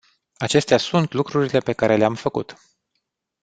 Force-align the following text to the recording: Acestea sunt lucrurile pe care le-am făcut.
Acestea 0.37 0.77
sunt 0.77 1.13
lucrurile 1.13 1.59
pe 1.59 1.73
care 1.73 1.95
le-am 1.95 2.15
făcut. 2.15 2.55